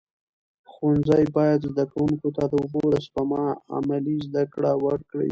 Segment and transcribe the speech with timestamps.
[0.71, 3.45] ښوونځي باید زده کوونکو ته د اوبو د سپما
[3.77, 5.29] عملي زده کړه ورکړي.